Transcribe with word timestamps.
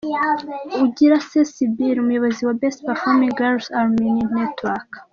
Ugirase 0.85 1.39
Sibylle; 1.51 1.99
umuyobozi 2.03 2.41
wa 2.47 2.53
“Best 2.59 2.79
Performing 2.87 3.33
Girls 3.39 3.67
alumni 3.79 4.23
network”. 4.37 4.89